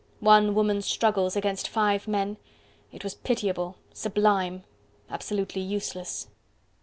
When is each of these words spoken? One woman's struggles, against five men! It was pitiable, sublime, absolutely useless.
One 0.19 0.55
woman's 0.55 0.87
struggles, 0.87 1.35
against 1.35 1.67
five 1.69 2.07
men! 2.07 2.37
It 2.91 3.03
was 3.03 3.13
pitiable, 3.13 3.75
sublime, 3.93 4.63
absolutely 5.11 5.61
useless. 5.61 6.27